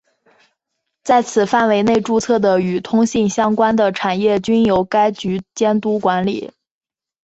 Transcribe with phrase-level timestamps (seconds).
[1.03, 6.49] 在此范围内注册的与通信相关的产业均由该局监督管理。